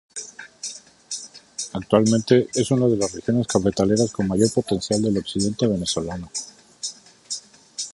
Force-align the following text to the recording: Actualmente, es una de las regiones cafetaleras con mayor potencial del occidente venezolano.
Actualmente, 1.73 2.49
es 2.55 2.71
una 2.71 2.87
de 2.87 2.97
las 2.97 3.11
regiones 3.13 3.45
cafetaleras 3.45 4.09
con 4.11 4.27
mayor 4.27 4.51
potencial 4.51 4.99
del 4.99 5.19
occidente 5.19 5.67
venezolano. 5.67 6.31